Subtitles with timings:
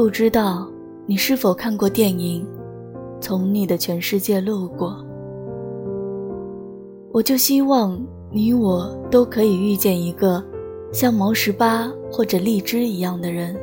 [0.00, 0.66] 不知道
[1.04, 2.42] 你是否看过电影
[3.20, 4.92] 《从你的全世界路过》，
[7.12, 8.00] 我就希望
[8.30, 10.42] 你我都可以遇见一个
[10.90, 13.54] 像毛十八或者荔枝一样的人。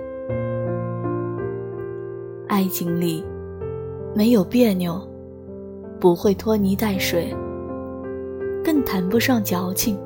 [2.48, 3.26] 爱情里
[4.14, 5.02] 没有别扭，
[6.00, 7.36] 不会拖泥带水，
[8.64, 9.98] 更谈不上矫情。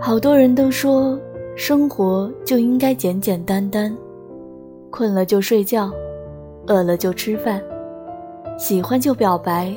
[0.00, 1.16] 好多人都说，
[1.54, 3.96] 生活就应该简简单单，
[4.90, 5.90] 困了就睡觉，
[6.66, 7.62] 饿了就吃饭，
[8.58, 9.72] 喜欢就表白，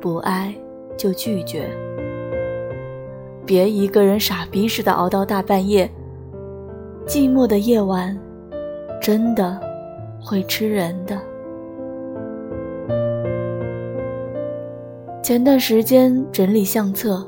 [0.00, 0.54] 不爱
[0.96, 1.68] 就拒绝。
[3.46, 5.90] 别一个人傻逼似的熬到大半夜，
[7.06, 8.16] 寂寞的夜晚，
[9.00, 9.60] 真的
[10.22, 11.18] 会吃人的。
[15.22, 17.26] 前段时间整理相册。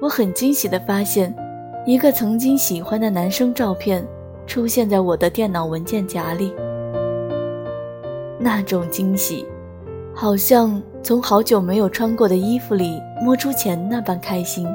[0.00, 1.34] 我很惊喜地发现，
[1.86, 4.02] 一个曾经喜欢的男生照片
[4.50, 6.52] 出现在我的电脑文件夹里。
[8.36, 9.46] 那种惊喜，
[10.12, 14.66] 好像从好久没有穿过的衣服里摸出钱那般开心。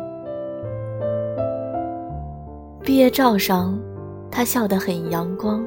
[2.82, 3.78] 毕业照上，
[4.32, 5.62] 他笑得很阳光，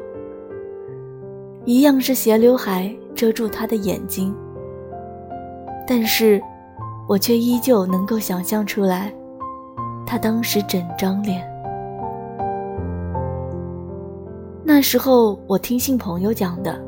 [1.66, 4.34] 一样是斜刘海遮住他的眼睛，
[5.86, 6.40] 但是，
[7.06, 9.12] 我却依旧能够想象出来。
[10.06, 11.57] 他当时整张脸。
[14.78, 16.80] 那时候我听信朋友讲的，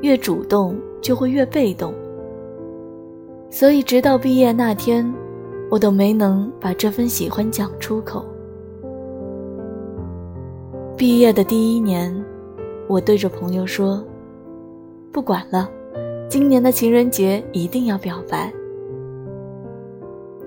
[0.00, 1.92] 越主动就会越被动。
[3.50, 5.04] 所以直到毕业那天，
[5.70, 8.24] 我都没能把这份喜欢讲出口。
[10.96, 12.10] 毕业的第一年，
[12.88, 14.02] 我对着朋友说
[15.12, 15.68] ：“不管了，
[16.26, 18.50] 今年的情人节一定要表白。”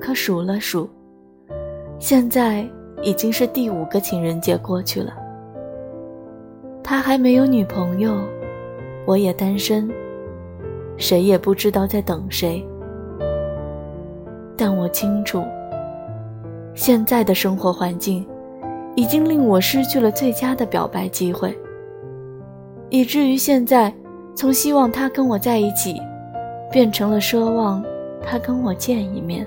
[0.02, 0.89] 可数了数。
[2.00, 2.67] 现在
[3.03, 5.13] 已经是第五个情人节过去了，
[6.90, 8.18] 他还没有女朋友，
[9.06, 9.92] 我也单身，
[10.96, 12.66] 谁也不知道在等谁。
[14.56, 15.44] 但我清楚，
[16.74, 18.26] 现在的生活环境
[18.96, 21.53] 已经令我失去了最佳的表白机会，
[22.90, 23.94] 以至于现在
[24.34, 26.02] 从希望他跟我在一起，
[26.72, 27.84] 变成了奢望
[28.24, 29.46] 他跟我见一面。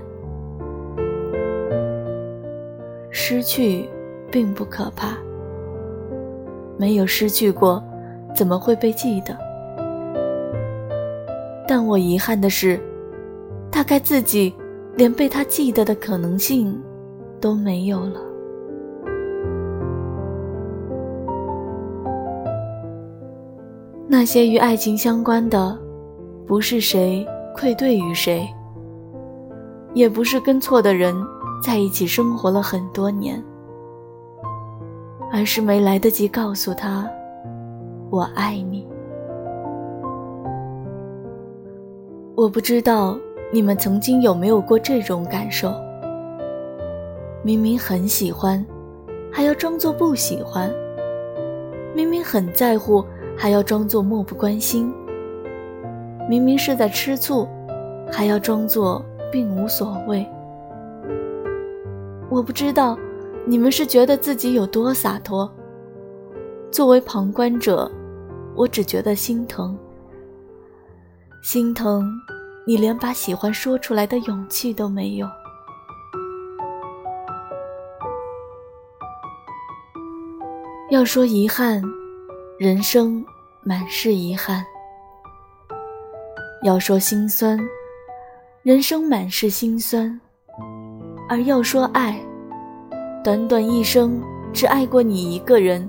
[3.08, 3.88] 失去
[4.30, 5.16] 并不可怕，
[6.80, 7.84] 没有失去过，
[8.34, 9.36] 怎么会被记得？
[11.68, 12.80] 但我遗憾的是，
[13.70, 14.50] 大概自己
[14.96, 16.80] 连被他记得的可能性
[17.38, 18.18] 都没有了。
[24.08, 25.78] 那些与爱情相关的，
[26.46, 28.48] 不是谁愧对于谁，
[29.92, 31.14] 也不是跟错的人。
[31.62, 33.44] 在一起生活了很多年，
[35.32, 37.08] 而是没来得及告诉他
[38.10, 38.86] “我爱你”。
[42.34, 43.16] 我不知道
[43.52, 45.72] 你们曾经有没有过这种感受：
[47.42, 48.64] 明明很喜欢，
[49.30, 50.68] 还要装作不喜欢；
[51.94, 53.04] 明明很在乎，
[53.36, 54.90] 还要装作漠不关心；
[56.28, 57.46] 明明是在吃醋，
[58.10, 60.26] 还要装作并无所谓。
[62.30, 62.98] 我不知道，
[63.46, 65.50] 你们是觉得自己有多洒脱。
[66.70, 67.90] 作为旁观者，
[68.54, 69.76] 我只觉得心疼。
[71.42, 72.06] 心疼，
[72.66, 75.26] 你连把喜欢说出来的勇气都没有。
[80.90, 81.82] 要说遗憾，
[82.58, 83.24] 人生
[83.62, 84.62] 满是遗憾；
[86.62, 87.58] 要说心酸，
[88.62, 90.20] 人生满是心酸。
[91.28, 92.20] 而要说爱，
[93.22, 94.18] 短短一生
[94.50, 95.86] 只爱过你一个人，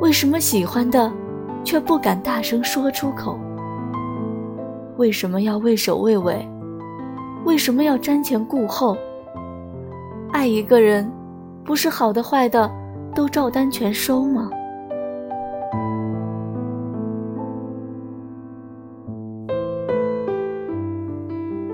[0.00, 1.12] 为什么喜欢的
[1.62, 3.38] 却不敢大声说出口？
[4.96, 6.44] 为什么要畏首畏尾？
[7.44, 8.96] 为什么要瞻前顾后？
[10.32, 11.08] 爱一个人，
[11.64, 12.68] 不是好的坏的
[13.14, 14.50] 都照单全收吗？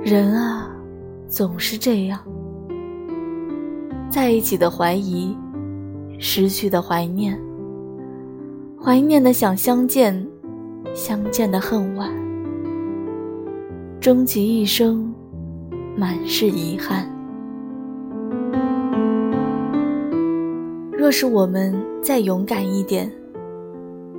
[0.03, 0.69] 人啊，
[1.27, 2.21] 总是这样。
[4.13, 5.35] 在一起的怀疑，
[6.19, 7.41] 失去的怀念，
[8.79, 10.29] 怀念的想相见，
[10.95, 12.13] 相见的恨晚，
[13.99, 15.11] 终其一生，
[15.97, 17.11] 满是遗憾。
[20.93, 23.11] 若是我们再勇敢一点，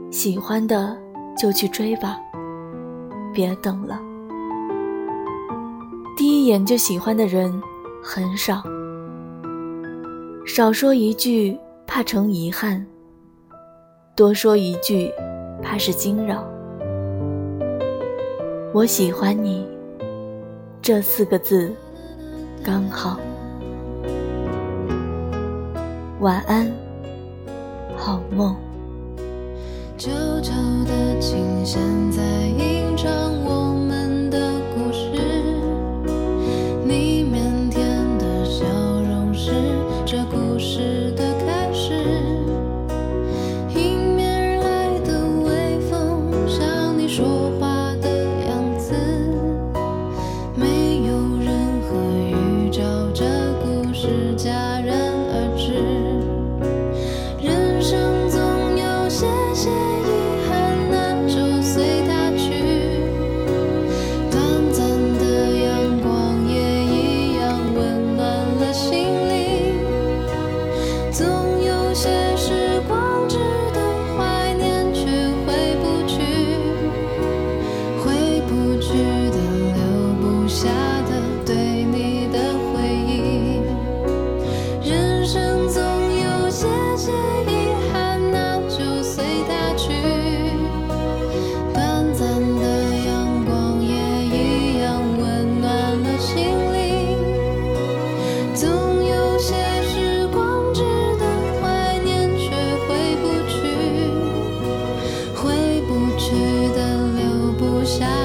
[0.09, 0.97] 喜欢的
[1.37, 2.17] 就去追吧，
[3.31, 4.01] 别等了。
[6.17, 7.53] 第一眼就喜欢的人
[8.03, 8.63] 很少。
[10.45, 11.57] 少说一句
[11.87, 12.85] 怕成遗憾，
[14.13, 15.09] 多说一句
[15.61, 16.45] 怕是惊扰。
[18.73, 19.65] 我喜欢你。
[20.81, 21.73] 这四个字。
[22.61, 23.17] 刚好。
[26.19, 26.69] 晚安。
[27.95, 28.53] 好梦。
[29.97, 30.11] 旧
[30.41, 30.51] 旧
[30.85, 31.81] 的琴弦
[32.11, 33.09] 在吟唱
[33.45, 34.22] 我们。
[107.99, 108.22] shine.